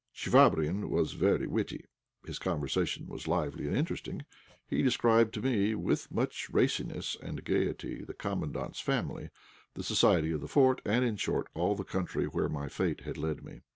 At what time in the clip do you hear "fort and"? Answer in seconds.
10.47-11.05